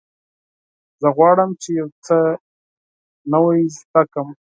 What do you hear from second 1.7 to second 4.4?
یو څه نوی زده کړم.